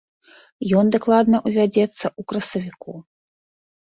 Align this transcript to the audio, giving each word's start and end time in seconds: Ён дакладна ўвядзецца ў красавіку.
Ён 0.79 0.85
дакладна 0.95 1.41
ўвядзецца 1.49 2.03
ў 2.07 2.21
красавіку. 2.33 2.91